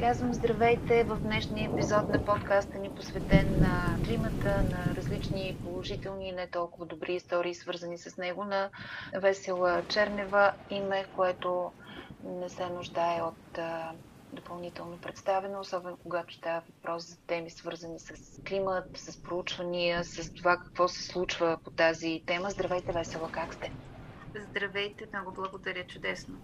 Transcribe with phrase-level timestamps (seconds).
[0.00, 6.32] Казвам здравейте в днешния епизод на подкаста ни посветен на климата, на различни положителни и
[6.32, 8.70] не толкова добри истории, свързани с него на
[9.14, 11.72] Весела Чернева, име, което
[12.24, 13.58] не се нуждае от
[14.32, 18.12] допълнително представено, особено когато става въпрос за теми свързани с
[18.42, 22.50] климат, с проучвания, с това какво се случва по тази тема.
[22.50, 23.72] Здравейте, Весела, как сте?
[24.50, 26.38] Здравейте, много благодаря, чудесно.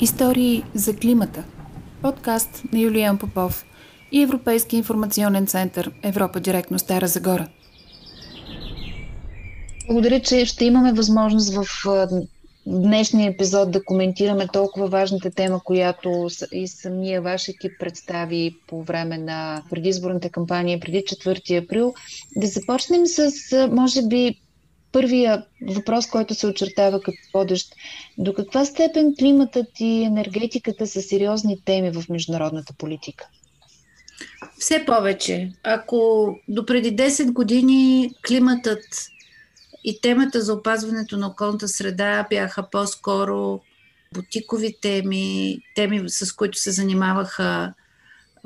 [0.00, 1.44] Истории за климата.
[2.02, 3.64] Подкаст на Юлиан Попов
[4.12, 7.48] и Европейски информационен център Европа директно Стара Загора.
[9.86, 11.66] Благодаря, че ще имаме възможност в
[12.66, 19.18] днешния епизод да коментираме толкова важната тема, която и самия ваш екип представи по време
[19.18, 21.94] на предизборната кампания преди 4 април.
[22.36, 23.32] Да започнем с,
[23.70, 24.40] може би,
[24.92, 27.74] първия въпрос, който се очертава като водещ.
[28.18, 33.28] До каква степен климатът и енергетиката са сериозни теми в международната политика?
[34.58, 35.52] Все повече.
[35.62, 38.84] Ако до преди 10 години климатът
[39.84, 43.60] и темата за опазването на околната среда бяха по-скоро
[44.14, 47.74] бутикови теми, теми с които се занимаваха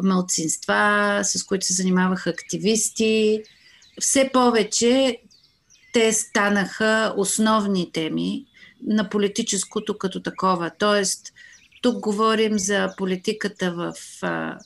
[0.03, 3.43] малцинства, с които се занимаваха активисти.
[4.01, 5.19] Все повече
[5.95, 8.45] те станаха основни теми
[8.87, 10.71] на политическото като такова.
[10.79, 11.33] Тоест,
[11.83, 14.59] тук говорим за политиката в а,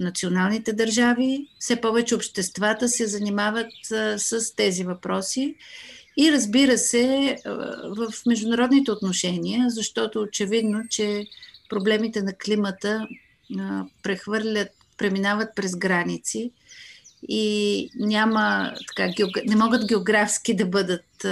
[0.00, 1.48] националните държави.
[1.58, 5.54] Все повече обществата се занимават а, с тези въпроси.
[6.16, 7.50] И разбира се, а,
[7.96, 11.26] в международните отношения, защото очевидно, че
[11.68, 13.06] проблемите на климата
[14.02, 16.52] прехвърлят, преминават през граници
[17.28, 19.12] и няма, така,
[19.46, 21.24] не могат географски да бъдат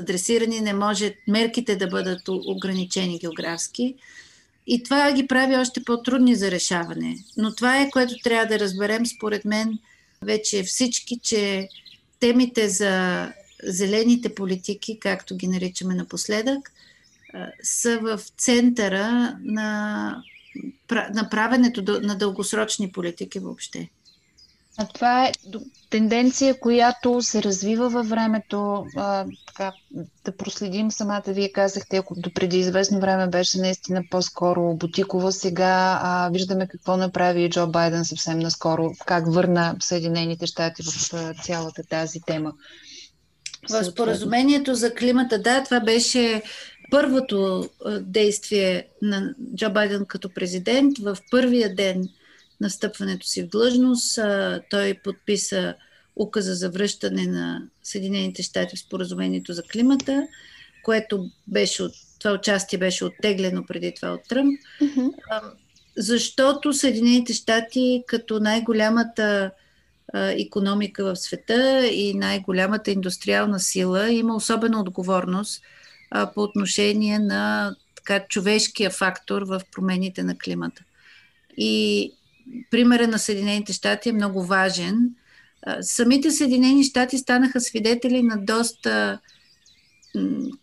[0.00, 3.94] адресирани, не може мерките да бъдат ограничени географски.
[4.66, 7.16] И това ги прави още по-трудни за решаване.
[7.36, 9.78] Но това е, което трябва да разберем, според мен,
[10.22, 11.68] вече всички, че
[12.20, 13.26] темите за
[13.62, 16.72] зелените политики, както ги наричаме напоследък,
[17.62, 20.22] са в центъра на,
[20.90, 23.88] на правенето на дългосрочни политики въобще.
[24.80, 25.32] А това е
[25.90, 28.84] тенденция, която се развива във времето.
[28.96, 29.72] А, така,
[30.24, 36.00] да проследим самата, вие казахте, ако до преди известно време беше наистина по-скоро бутикова, сега
[36.02, 42.20] а, виждаме какво направи Джо Байден съвсем наскоро, как върна Съединените щати в цялата тази
[42.20, 42.52] тема.
[43.70, 46.42] В споразумението за климата, да, това беше
[46.90, 47.68] първото
[48.00, 52.08] действие на Джо Байден като президент в първия ден–
[52.60, 54.18] настъпването си в длъжност.
[54.70, 55.74] Той подписа
[56.16, 60.26] указа за връщане на Съединените щати в споразумението за климата,
[60.82, 64.60] което беше от, това участие беше оттеглено преди това от Тръмп.
[64.82, 65.10] Mm-hmm.
[65.96, 69.50] Защото Съединените щати като най-голямата
[70.14, 75.62] економика в света и най-голямата индустриална сила има особена отговорност
[76.10, 80.82] а, по отношение на така, човешкия фактор в промените на климата.
[81.56, 82.12] И
[82.70, 85.10] примера на Съединените щати е много важен.
[85.80, 89.18] Самите Съединени щати станаха свидетели на доста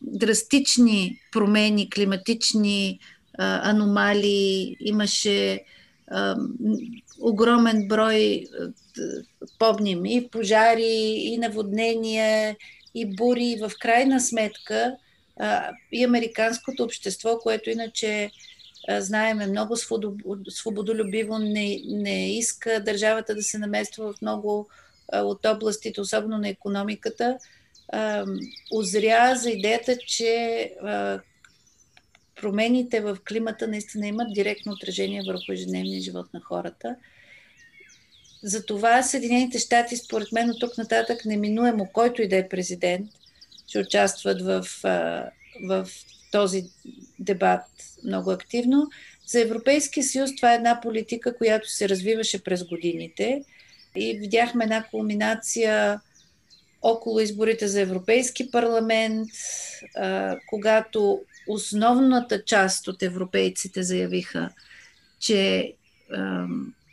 [0.01, 2.99] драстични промени, климатични
[3.37, 4.75] аномалии.
[4.79, 5.59] Имаше
[7.19, 8.43] огромен брой,
[9.59, 12.55] помним, и пожари, и наводнения,
[12.95, 13.57] и бури.
[13.61, 14.95] В крайна сметка
[15.91, 18.31] и американското общество, което иначе
[18.89, 19.75] знаеме, много
[20.49, 24.69] свободолюбиво, не, не иска държавата да се намества в много
[25.13, 27.37] от областите, особено на економиката,
[28.71, 30.71] озря за идеята, че
[32.41, 36.95] промените в климата наистина имат директно отражение върху ежедневния живот на хората.
[38.43, 43.09] Затова Съединените щати, според мен, от тук нататък неминуемо, който и да е президент,
[43.67, 44.67] ще участват в,
[45.63, 45.87] в
[46.37, 46.63] този
[47.19, 47.61] дебат
[48.05, 48.89] много активно.
[49.25, 53.43] За Европейския съюз това е една политика, която се развиваше през годините
[53.95, 56.01] и видяхме една кулминация
[56.81, 59.29] около изборите за Европейски парламент,
[60.49, 64.49] когато основната част от европейците заявиха,
[65.19, 65.73] че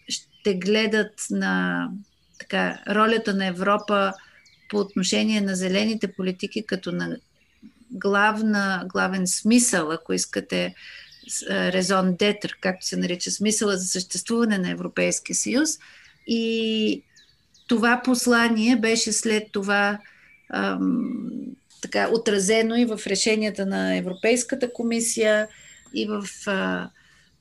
[0.09, 1.89] ще гледат на
[2.39, 4.13] така, ролята на Европа
[4.71, 7.17] по отношение на зелените политики като на
[7.95, 10.75] главна, главен смисъл, ако искате,
[11.51, 15.71] резон детър, както се нарича смисъла за съществуване на Европейския съюз.
[16.27, 17.03] И
[17.69, 19.99] това послание беше след това
[20.53, 21.31] ам,
[21.83, 25.49] така, отразено и в решенията на Европейската комисия,
[25.95, 26.91] и в а,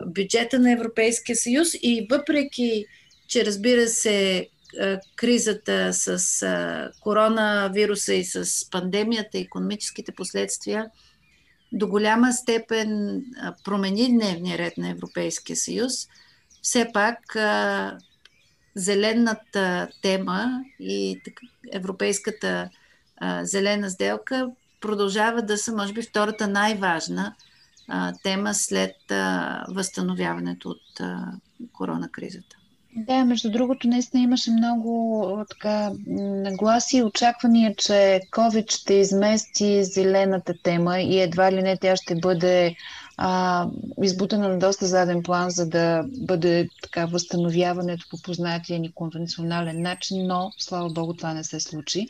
[0.05, 2.85] бюджета на Европейския съюз и въпреки,
[3.27, 4.47] че разбира се,
[5.15, 10.85] кризата с коронавируса и с пандемията, економическите последствия,
[11.71, 13.21] до голяма степен
[13.63, 15.93] промени дневния ред на Европейския съюз,
[16.61, 17.17] все пак
[18.75, 21.21] зелената тема и
[21.71, 22.69] европейската
[23.41, 24.49] зелена сделка
[24.81, 27.35] продължава да са, може би, втората най-важна
[28.23, 28.95] тема след
[29.69, 31.01] възстановяването от
[31.73, 32.55] коронакризата.
[32.95, 40.53] Да, между другото, наистина имаше много така, нагласи и очаквания, че COVID ще измести зелената
[40.63, 42.75] тема и едва ли не тя ще бъде
[43.17, 43.67] а,
[44.03, 50.27] избутана на доста заден план, за да бъде така възстановяването по познатия ни конвенционален начин,
[50.27, 52.07] но слава Богу това не се случи.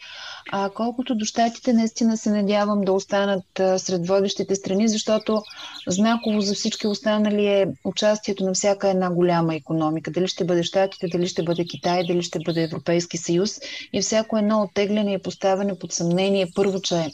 [0.51, 5.43] А колкото до щатите, наистина се надявам да останат а, сред водещите страни, защото
[5.87, 10.11] знаково за всички останали е участието на всяка една голяма економика.
[10.11, 13.59] Дали ще бъде щатите, дали ще бъде Китай, дали ще бъде Европейски съюз
[13.93, 17.07] и всяко едно оттегляне и поставяне под съмнение първо, че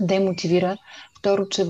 [0.00, 0.76] демотивира
[1.22, 1.66] Второ, че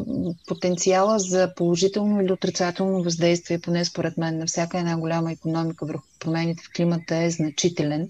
[0.46, 6.04] потенциала за положително или отрицателно въздействие, поне според мен, на всяка една голяма економика върху
[6.19, 8.08] промените в климата е значителен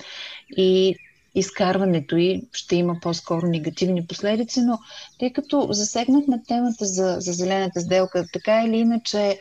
[0.56, 0.96] и
[1.34, 4.78] изкарването й ще има по-скоро негативни последици, но
[5.18, 9.38] тъй като засегнахме темата за, за зелената сделка, така или иначе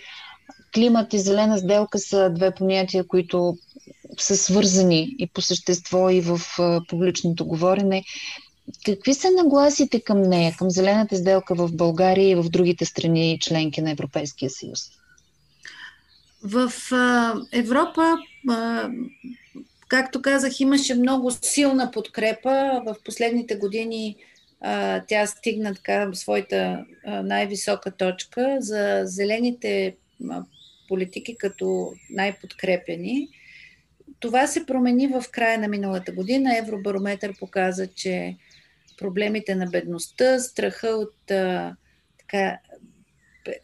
[0.73, 3.57] климат и зелена сделка са две понятия, които
[4.17, 6.39] са свързани и по същество, и в
[6.87, 8.03] публичното говорене.
[8.85, 13.81] Какви са нагласите към нея, към зелената сделка в България и в другите страни членки
[13.81, 14.79] на Европейския съюз?
[16.43, 18.17] В а, Европа,
[18.49, 18.89] а,
[19.87, 22.81] както казах, имаше много силна подкрепа.
[22.85, 24.15] В последните години
[24.61, 29.95] а, тя стигна така своята а, най-висока точка за зелените
[30.29, 30.43] а,
[30.87, 33.27] политики като най-подкрепени.
[34.19, 36.57] Това се промени в края на миналата година.
[36.57, 38.35] Евробарометър показа, че
[39.01, 41.75] проблемите на бедността, страха от, а,
[42.19, 42.59] така,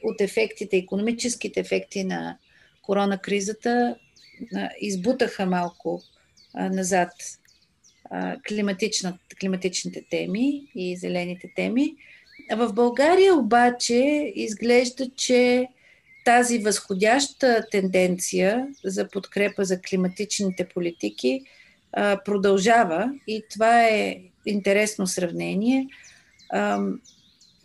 [0.04, 2.38] от ефектите, економическите ефекти на
[2.82, 3.96] коронакризата
[4.56, 6.02] а, избутаха малко
[6.54, 7.12] а, назад
[8.10, 8.38] а,
[9.40, 11.96] климатичните теми и зелените теми.
[12.56, 15.68] В България обаче изглежда, че
[16.26, 21.42] тази възходяща тенденция за подкрепа за климатичните политики
[21.92, 25.88] а, продължава и това е интересно сравнение.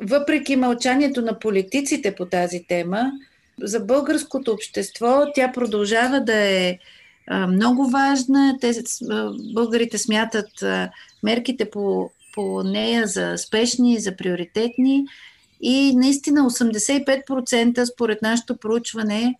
[0.00, 3.12] Въпреки мълчанието на политиците по тази тема,
[3.62, 6.78] за българското общество тя продължава да е
[7.48, 8.56] много важна.
[8.60, 8.72] Те,
[9.54, 10.48] българите смятат
[11.22, 15.04] мерките по, по нея за спешни, за приоритетни
[15.60, 19.34] и наистина 85% според нашето проучване,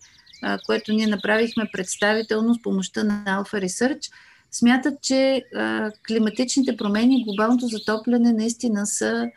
[0.65, 4.11] което ние направихме представително с помощта на Alpha Research,
[4.53, 9.29] смятат, че а, климатичните промени и глобалното затопляне наистина са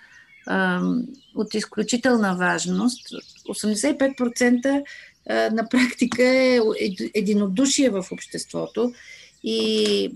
[0.46, 0.82] а,
[1.34, 3.08] от изключителна важност.
[3.48, 4.84] 85%
[5.28, 6.60] а, на практика е
[7.14, 8.92] единодушие в обществото
[9.44, 10.10] и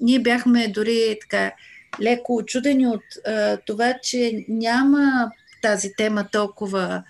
[0.00, 1.52] ние бяхме дори така
[2.02, 5.30] леко очудени от а, това, че няма
[5.62, 7.02] тази тема толкова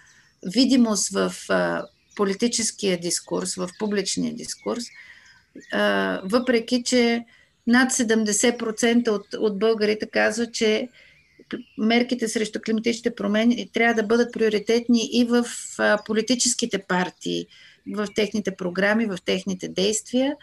[0.46, 1.86] видимост в а,
[2.16, 4.84] политическия дискурс, в публичния дискурс
[6.24, 7.24] въпреки че
[7.66, 10.88] над 70% от, от българите казват, че
[11.78, 15.44] мерките срещу климатичните промени трябва да бъдат приоритетни и в
[15.78, 17.46] а, политическите партии,
[17.94, 20.36] в техните програми, в техните действия.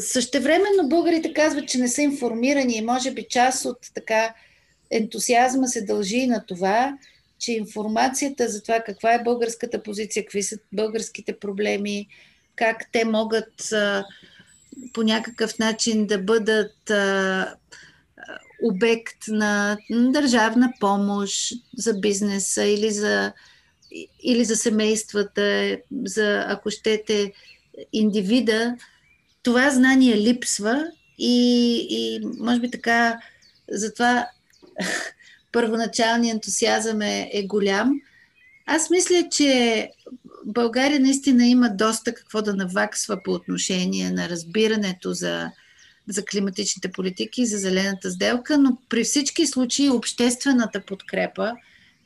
[0.00, 4.34] Същевременно българите казват, че не са информирани и може би част от така
[4.90, 6.98] ентусиазма се дължи и на това,
[7.38, 12.08] че информацията за това каква е българската позиция, какви са българските проблеми,
[12.56, 13.72] как те могат
[14.92, 16.92] по някакъв начин да бъдат
[18.62, 23.32] обект на държавна помощ за бизнеса или за,
[24.22, 27.32] или за семействата, за, ако щете,
[27.92, 28.76] индивида,
[29.42, 30.86] това знание липсва
[31.18, 33.18] и, и може би така,
[33.70, 34.26] затова
[35.52, 38.00] първоначалният ентусиазъм е, е голям.
[38.66, 39.90] Аз мисля, че
[40.46, 45.50] България наистина има доста какво да наваксва по отношение на разбирането за,
[46.08, 51.52] за климатичните политики и за зелената сделка, но при всички случаи обществената подкрепа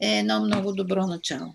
[0.00, 1.54] е едно много добро начало.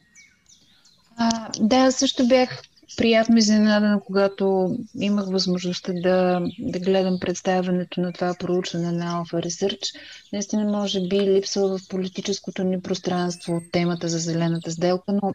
[1.18, 2.62] А, да, също бях
[2.98, 9.96] приятно изненадана, когато имах възможността да, да гледам представянето на това проучване на Alpha Research.
[10.34, 15.34] Наистина, може би, липсва в политическото ни пространство темата за зелената сделка, но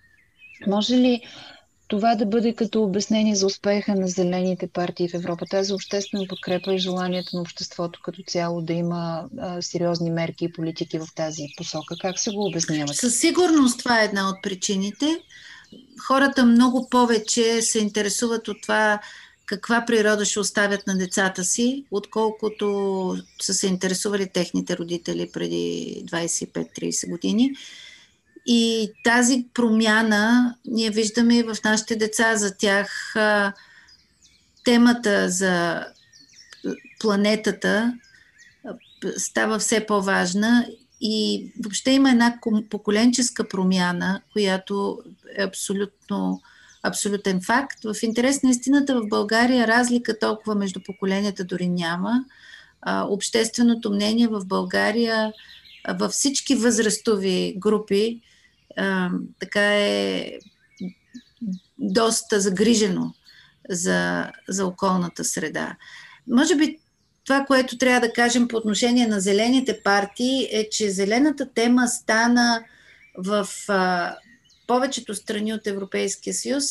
[0.66, 1.22] може ли
[1.88, 6.74] това да бъде като обяснение за успеха на зелените партии в Европа, тази обществена подкрепа
[6.74, 11.42] и желанието на обществото като цяло да има а, сериозни мерки и политики в тази
[11.56, 11.94] посока.
[12.00, 12.94] Как се го обяснявате?
[12.94, 15.06] Със сигурност това е една от причините.
[16.06, 19.00] Хората много повече се интересуват от това
[19.46, 27.10] каква природа ще оставят на децата си, отколкото са се интересували техните родители преди 25-30
[27.10, 27.54] години.
[28.50, 32.36] И тази промяна ние виждаме и в нашите деца.
[32.36, 33.14] За тях
[34.64, 35.86] темата за
[37.00, 37.94] планетата
[39.16, 40.66] става все по-важна
[41.00, 42.38] и въобще има една
[42.70, 44.98] поколенческа промяна, която
[45.36, 46.42] е абсолютно,
[46.82, 47.84] абсолютен факт.
[47.84, 52.24] В интерес на истината в България разлика толкова между поколенията дори няма.
[52.86, 55.32] общественото мнение в България
[55.88, 58.20] във всички възрастови групи
[59.38, 60.32] така е
[61.78, 63.14] доста загрижено
[63.70, 65.76] за, за околната среда.
[66.26, 66.78] Може би
[67.24, 72.64] това, което трябва да кажем по отношение на зелените партии е, че зелената тема стана
[73.16, 74.14] в а,
[74.66, 76.64] повечето страни от Европейския съюз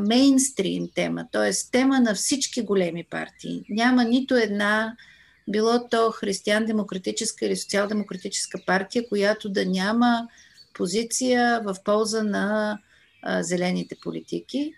[0.00, 1.50] мейнстрим тема, т.е.
[1.72, 3.64] тема на всички големи партии.
[3.68, 4.96] Няма нито една,
[5.48, 10.28] било то християн-демократическа или социал-демократическа партия, която да няма
[10.76, 12.78] позиция в полза на
[13.22, 14.74] а, зелените политики.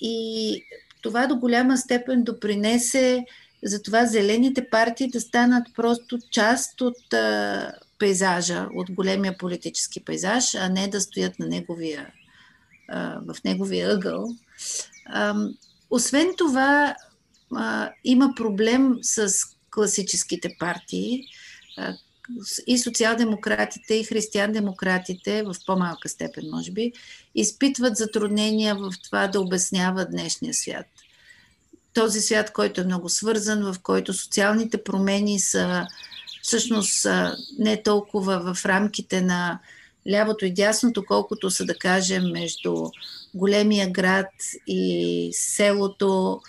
[0.00, 0.62] И
[1.02, 3.24] това до голяма степен допринесе
[3.64, 10.54] за това зелените партии да станат просто част от а, пейзажа, от големия политически пейзаж,
[10.54, 12.12] а не да стоят на неговия,
[12.88, 14.28] а, в неговия ъгъл.
[15.06, 15.34] А,
[15.90, 16.96] освен това,
[17.56, 19.32] а, има проблем с
[19.70, 21.24] класическите партии,
[22.66, 26.92] и социал-демократите, и християн-демократите, в по-малка степен, може би,
[27.34, 30.86] изпитват затруднения в това да обясняват днешния свят.
[31.94, 35.86] Този свят, който е много свързан, в който социалните промени са
[36.42, 37.06] всъщност
[37.58, 39.58] не толкова в рамките на
[40.10, 42.86] лявото и дясното, колкото са, да кажем, между
[43.34, 44.30] големия град
[44.66, 46.40] и селото,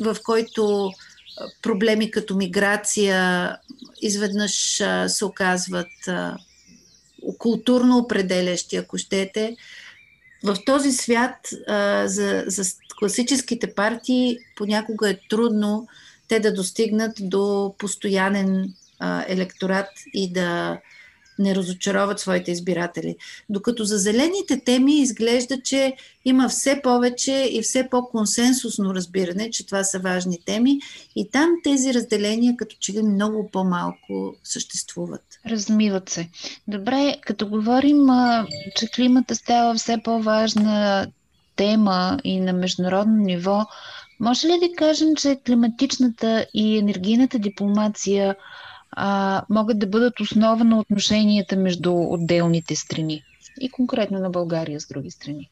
[0.00, 0.92] в който
[1.62, 3.56] проблеми като миграция
[4.02, 5.88] изведнъж се оказват
[7.38, 9.56] културно определящи, ако щете.
[10.44, 11.36] В този свят
[12.04, 12.62] за, за
[12.98, 15.88] класическите партии понякога е трудно
[16.28, 18.74] те да достигнат до постоянен
[19.28, 20.78] електорат и да
[21.42, 23.16] не разочароват своите избиратели.
[23.48, 29.84] Докато за зелените теми изглежда, че има все повече и все по-консенсусно разбиране, че това
[29.84, 30.80] са важни теми
[31.16, 35.24] и там тези разделения като че ли много по-малко съществуват.
[35.46, 36.28] Размиват се.
[36.68, 38.06] Добре, като говорим,
[38.76, 41.06] че климата става все по-важна
[41.56, 43.66] тема и на международно ниво,
[44.20, 48.36] може ли да кажем, че климатичната и енергийната дипломация–
[48.92, 53.22] а, могат да бъдат основа на отношенията между отделните страни
[53.60, 55.50] и конкретно на България с други страни.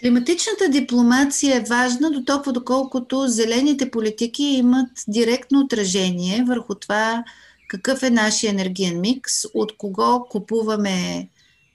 [0.00, 7.24] Климатичната дипломация е важна до толкова доколкото зелените политики имат директно отражение върху това
[7.68, 11.28] какъв е нашия енергиен микс, от кого купуваме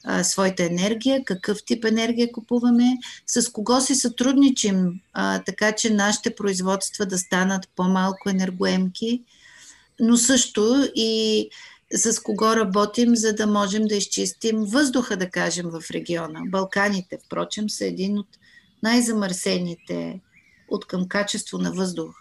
[0.04, 6.36] а, своята енергия, какъв тип енергия купуваме, с кого си сътрудничим, а, така че нашите
[6.36, 9.22] производства да станат по-малко енергоемки
[10.00, 11.50] но също и
[11.94, 16.40] с кого работим, за да можем да изчистим въздуха, да кажем, в региона.
[16.48, 18.28] Балканите, впрочем, са един от
[18.84, 20.20] най-замърсените
[20.70, 22.16] от към качество на въздух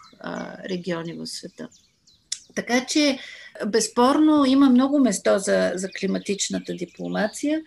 [0.69, 1.67] региони в света.
[2.55, 3.19] Така че,
[3.67, 7.61] безспорно, има много место за, за климатичната дипломация.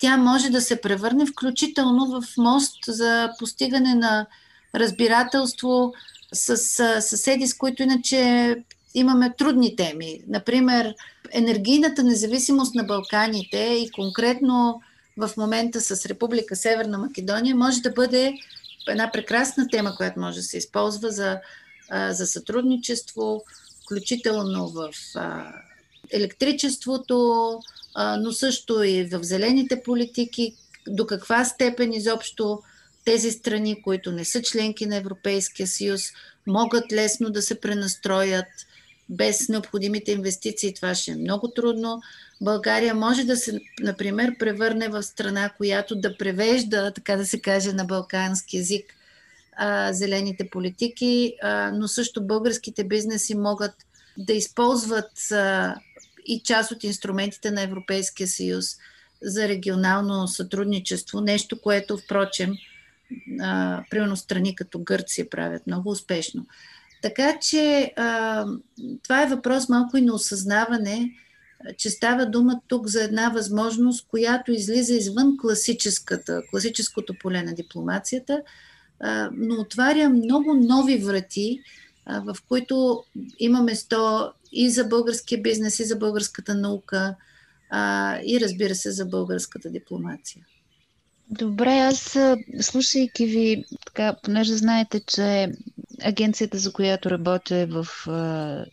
[0.00, 4.26] Тя може да се превърне включително в мост за постигане на
[4.74, 5.92] разбирателство
[6.32, 6.56] с
[7.02, 8.54] съседи, с които иначе
[8.94, 10.20] имаме трудни теми.
[10.28, 10.94] Например,
[11.32, 14.82] енергийната независимост на Балканите и конкретно
[15.16, 18.34] в момента с Република Северна Македония може да бъде
[18.88, 21.38] една прекрасна тема, която може да се използва за,
[22.10, 23.42] за сътрудничество,
[23.84, 24.90] включително в
[26.12, 27.58] електричеството,
[28.18, 30.54] но също и в зелените политики,
[30.88, 32.62] до каква степен изобщо
[33.04, 36.02] тези страни, които не са членки на Европейския съюз,
[36.46, 38.46] могат лесно да се пренастроят–
[39.10, 42.02] без необходимите инвестиции това ще е много трудно.
[42.40, 47.72] България може да се, например, превърне в страна, която да превежда, така да се каже,
[47.72, 48.94] на балкански язик
[49.56, 53.74] а, зелените политики, а, но също българските бизнеси могат
[54.18, 55.74] да използват а,
[56.26, 58.66] и част от инструментите на Европейския съюз
[59.22, 62.54] за регионално сътрудничество, нещо, което, впрочем,
[63.40, 66.46] а, примерно страни като Гърция правят много успешно.
[67.02, 68.46] Така че а,
[69.02, 71.10] това е въпрос малко и на осъзнаване,
[71.76, 78.42] че става дума тук за една възможност, която излиза извън класическата, класическото поле на дипломацията,
[79.00, 81.60] а, но отваря много нови врати,
[82.06, 83.04] а, в които
[83.38, 87.14] има место и за българския бизнес, и за българската наука,
[87.70, 90.46] а, и разбира се за българската дипломация.
[91.30, 92.18] Добре, аз
[92.60, 95.52] слушайки ви, така, понеже знаете, че
[96.04, 97.86] агенцията, за която работя е в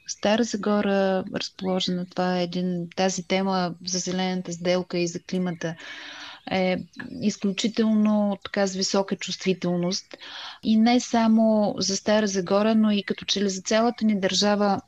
[0.07, 5.75] Стара Загора, разположена, това е един, тази тема за зелената сделка и за климата
[6.51, 6.77] е
[7.21, 10.17] изключително така с висока чувствителност.
[10.63, 14.81] И не само за Стара Загора, но и като че ли за цялата ни държава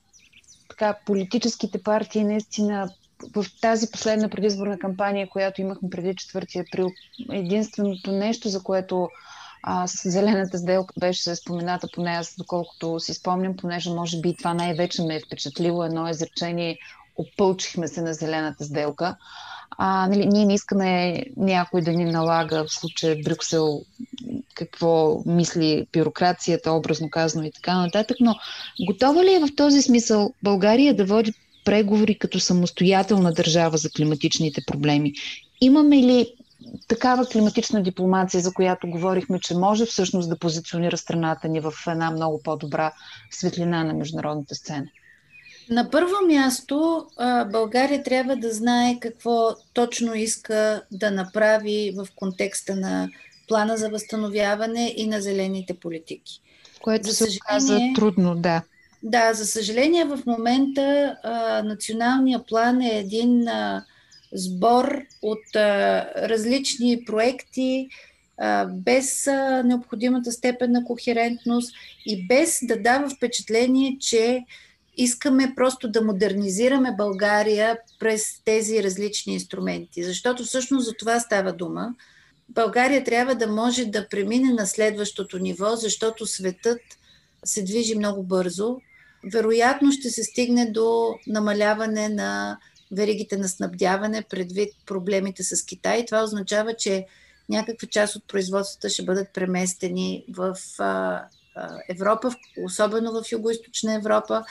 [0.70, 2.90] така, политическите партии наистина
[3.36, 6.90] в тази последна предизборна кампания, която имахме преди 4 април,
[7.32, 9.10] единственото нещо, за което
[9.64, 14.54] а, с зелената сделка беше спомената, поне аз, доколкото си спомням, понеже може би това
[14.54, 16.78] най-вече ме е впечатлило едно изречение
[17.18, 19.16] опълчихме се на зелената сделка.
[19.78, 23.82] А, нали, ние не искаме някой да ни налага, в случая Брюксел,
[24.54, 28.36] какво мисли бюрокрацията, образно казано и така нататък, но
[28.88, 31.34] готова ли е в този смисъл България да води
[31.66, 35.14] преговори като самостоятелна държава за климатичните проблеми?
[35.62, 36.34] Имаме ли
[36.88, 42.12] такава климатична дипломация, за която говорихме, че може всъщност да позиционира страната ни в една
[42.12, 42.92] много по-добра
[43.32, 44.88] светлина на международната сцена?
[45.70, 47.06] На първо място
[47.52, 53.10] България трябва да знае какво точно иска да направи в контекста на
[53.48, 56.42] плана за възстановяване и на зелените политики.
[56.82, 58.62] Което се оказа трудно, да.
[59.04, 63.86] Да, за съжаление в момента а, националния план е един а,
[64.34, 67.88] сбор от а, различни проекти,
[68.38, 74.46] а, без а, необходимата степен на кохерентност и без да дава впечатление, че
[74.98, 80.04] искаме просто да модернизираме България през тези различни инструменти.
[80.04, 81.96] Защото всъщност за това става дума.
[82.50, 86.82] България трябва да може да премине на следващото ниво, защото светът
[87.46, 88.78] се движи много бързо.
[89.34, 92.58] Вероятно ще се стигне до намаляване на
[92.92, 96.06] веригите на снабдяване предвид проблемите с Китай.
[96.06, 97.06] Това означава, че
[97.50, 101.24] някаква част от производствата ще бъдат преместени в а,
[101.56, 102.32] а, Европа,
[102.66, 104.44] особено в Юго-Источна Европа.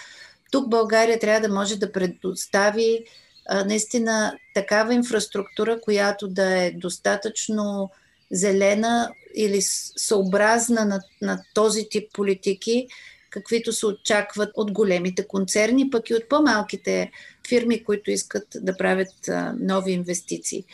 [0.50, 3.04] Тук България трябва да може да предостави
[3.48, 7.90] а, наистина такава инфраструктура, която да е достатъчно
[8.30, 9.62] зелена или
[9.96, 12.88] съобразна на, на този тип политики,
[13.30, 17.10] каквито се очакват от големите концерни, пък и от по-малките
[17.48, 19.14] фирми, които искат да правят
[19.60, 20.64] нови инвестиции.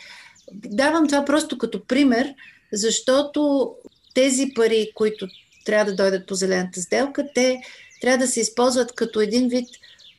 [0.53, 2.33] Давам това просто като пример,
[2.73, 3.71] защото
[4.13, 5.27] тези пари, които
[5.65, 7.61] трябва да дойдат по зелената сделка, те
[8.01, 9.69] трябва да се използват като един вид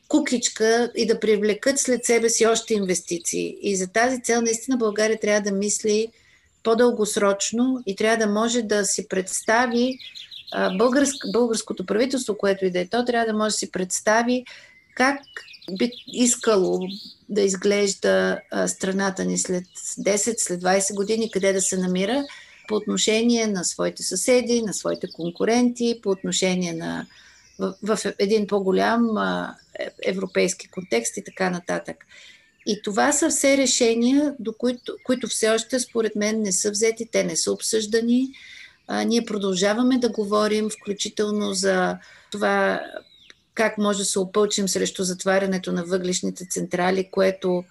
[0.08, 3.56] кукличка и да привлекат след себе си още инвестиции.
[3.62, 6.08] И за тази цел наистина България трябва да мисли
[6.62, 9.98] по-дългосрочно и трябва да може да си представи
[10.78, 14.44] българск, българското правителство, което и да е то, трябва да може да си представи
[14.94, 15.20] как
[15.78, 16.80] би искало
[17.28, 22.24] да изглежда страната ни след 10, след 20 години, къде да се намира
[22.68, 27.06] по отношение на своите съседи, на своите конкуренти, по отношение на
[27.58, 29.18] в, в един по-голям
[29.78, 31.96] е, европейски контекст и така нататък.
[32.66, 37.08] И това са все решения, до които, които все още според мен не са взети,
[37.12, 38.28] те не са обсъждани.
[38.88, 41.98] А, ние продължаваме да говорим, включително за
[42.30, 42.80] това
[43.54, 47.64] как може да се опълчим срещу затварянето на въглишните централи, което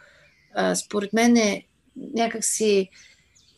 [0.56, 1.66] а, според мен е
[2.14, 2.90] някакси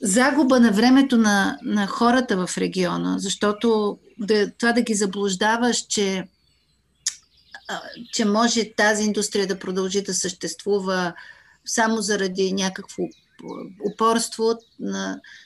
[0.01, 6.27] загуба на времето на, на хората в региона, защото да, това да ги заблуждаваш, че,
[8.13, 11.13] че може тази индустрия да продължи да съществува
[11.65, 13.03] само заради някакво
[13.93, 14.53] упорство,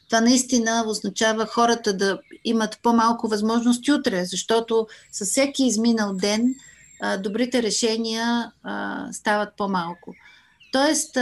[0.09, 6.55] това наистина означава хората да имат по-малко възможности утре, защото със всеки изминал ден
[7.19, 8.51] добрите решения
[9.11, 10.13] стават по-малко.
[10.71, 11.17] Тоест,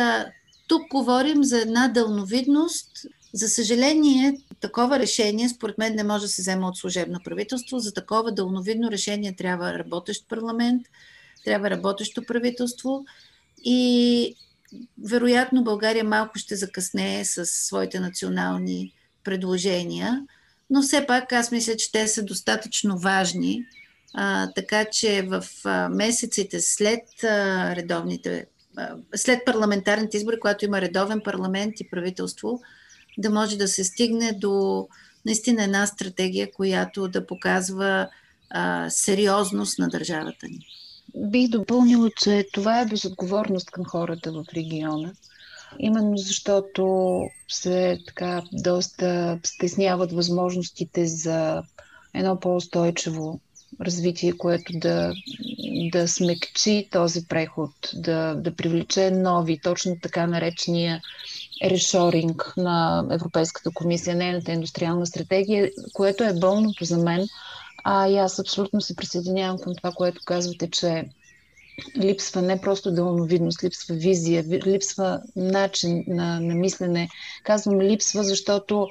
[0.67, 2.91] тук говорим за една дълновидност,
[3.33, 7.79] за съжаление, такова решение, според мен, не може да се взема от служебно правителство.
[7.79, 10.87] За такова дълновидно решение трябва работещ парламент,
[11.45, 13.05] трябва работещо правителство
[13.63, 14.35] и
[15.03, 20.25] вероятно България малко ще закъснее с своите национални предложения,
[20.69, 23.65] но все пак аз мисля, че те са достатъчно важни,
[24.13, 28.45] а, така че в а, месеците след а, редовните
[29.15, 32.61] след парламентарните избори, когато има редовен парламент и правителство,
[33.17, 34.87] да може да се стигне до
[35.25, 38.09] наистина една стратегия, която да показва
[38.49, 40.59] а, сериозност на държавата ни.
[41.15, 45.13] Бих допълнила, че това е безотговорност към хората в региона.
[45.79, 51.63] Именно защото се така доста стесняват възможностите за
[52.13, 53.39] едно по-устойчиво
[53.81, 55.13] развитие, което да,
[55.91, 61.01] да смекчи този преход, да, да привлече нови, точно така наречения
[61.63, 67.27] решоринг на Европейската комисия, нейната индустриална стратегия, което е болното за мен.
[67.91, 71.09] А и аз абсолютно се присъединявам към това, което казвате, че
[71.97, 77.09] липсва не просто дълновидност, липсва визия, липсва начин на, на мислене.
[77.43, 78.87] Казвам липсва, защото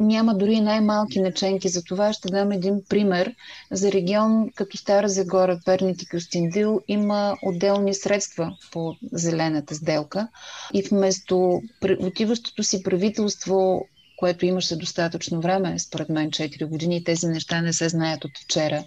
[0.00, 1.68] няма дори най-малки наченки.
[1.68, 3.34] За това ще дам един пример.
[3.70, 10.28] За регион като Стара Загора, Перник и Кюстиндил има отделни средства по зелената сделка
[10.74, 11.62] и вместо
[12.00, 17.88] отиващото си правителство което имаше достатъчно време, според мен 4 години, тези неща не се
[17.88, 18.84] знаят от вчера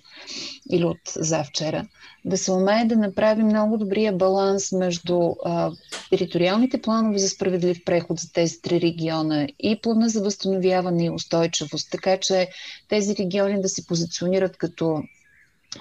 [0.72, 1.88] или от завчера,
[2.26, 5.72] да се умее да направи много добрия баланс между а,
[6.10, 11.92] териториалните планове за справедлив преход за тези три региона и плана за възстановяване и устойчивост,
[11.92, 12.50] така че
[12.90, 15.04] тези региони да се позиционират като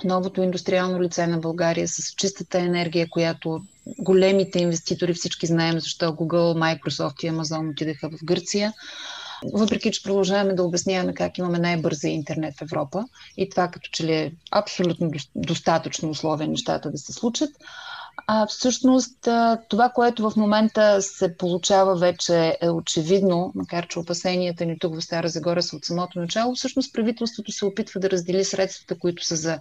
[0.05, 3.61] новото индустриално лице на България с чистата енергия, която
[3.99, 8.73] големите инвеститори, всички знаем защо Google, Microsoft и Amazon отидаха в Гърция,
[9.53, 13.05] въпреки, че продължаваме да обясняваме как имаме най-бърза интернет в Европа
[13.37, 17.51] и това като че ли е абсолютно достатъчно условие нещата да се случат,
[18.27, 19.29] а всъщност
[19.69, 25.03] това, което в момента се получава вече е очевидно, макар че опасенията ни тук в
[25.03, 29.37] Стара Загора са от самото начало, всъщност правителството се опитва да раздели средствата, които са
[29.37, 29.59] за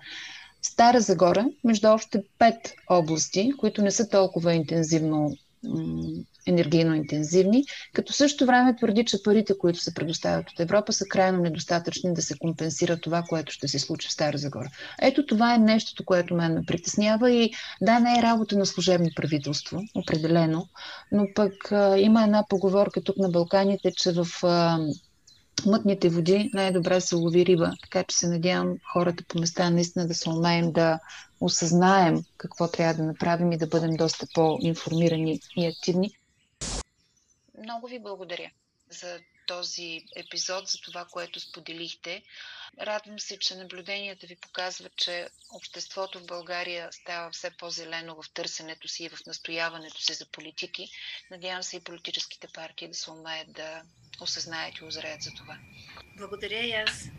[0.62, 5.36] Стара Загора, между още пет области, които не са толкова интензивно
[6.48, 11.42] енергийно интензивни, като също време твърди, че парите, които се предоставят от Европа, са крайно
[11.42, 14.70] недостатъчни да се компенсира това, което ще се случи в Стара Загора.
[15.02, 19.10] Ето това е нещото, което мен ме притеснява и да, не е работа на служебно
[19.16, 20.68] правителство, определено,
[21.12, 24.80] но пък а, има една поговорка тук на Балканите, че в а,
[25.66, 27.72] мътните води най-добре се лови риба.
[27.82, 31.00] Така че се надявам хората по места наистина да се умеем да
[31.40, 36.12] осъзнаем какво трябва да направим и да бъдем доста по-информирани и активни.
[37.58, 38.52] Много ви благодаря
[38.90, 42.22] за този епизод, за това, което споделихте.
[42.82, 48.88] Радвам се, че наблюденията ви показват, че обществото в България става все по-зелено в търсенето
[48.88, 50.90] си и в настояването си за политики.
[51.32, 53.82] Надявам се и политическите партии да се умеят да
[54.22, 55.58] осъзнаят и озреят за това.
[56.18, 57.10] Благодаря и аз.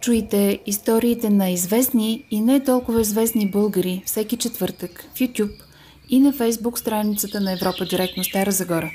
[0.00, 5.64] Чуйте историите на известни и не толкова известни българи всеки четвъртък в YouTube–
[6.10, 8.90] и на фейсбук страницата на Европа директно Стара Загора.